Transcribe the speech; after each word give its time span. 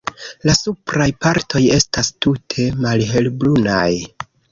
La 0.49 0.53
supraj 0.59 1.05
partoj 1.25 1.61
estas 1.75 2.09
tute 2.25 2.65
malhelbrunaj. 2.87 3.87